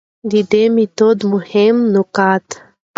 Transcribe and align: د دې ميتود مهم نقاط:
د 0.31 0.33
دې 0.51 0.63
ميتود 0.75 1.19
مهم 1.33 1.75
نقاط: 1.95 2.47